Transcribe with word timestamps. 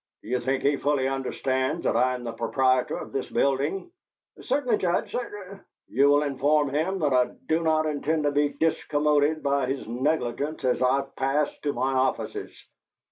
"Do 0.23 0.29
you 0.29 0.39
think 0.39 0.63
he 0.63 0.77
fully 0.77 1.07
understands 1.07 1.83
that 1.83 1.95
I 1.95 2.15
am 2.15 2.23
the 2.23 2.31
proprietor 2.31 2.97
of 2.97 3.11
this 3.11 3.29
building?" 3.29 3.91
"Certainly, 4.41 4.79
Judge, 4.79 5.11
cer" 5.11 5.63
"You 5.89 6.09
will 6.09 6.23
inform 6.23 6.69
him 6.71 6.97
that 6.97 7.13
I 7.13 7.25
do 7.45 7.61
not 7.61 7.85
intend 7.85 8.23
to 8.23 8.31
be 8.31 8.49
discommoded 8.55 9.43
by 9.43 9.67
his 9.67 9.87
negligence 9.87 10.65
as 10.65 10.81
I 10.81 11.01
pass 11.17 11.55
to 11.59 11.73
my 11.73 11.93
offices. 11.93 12.51